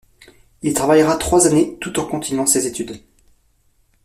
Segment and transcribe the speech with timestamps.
[0.63, 2.97] Il y travaillera trois années tout en continuant ses études.